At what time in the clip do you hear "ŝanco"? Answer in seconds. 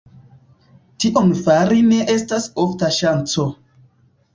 3.01-3.51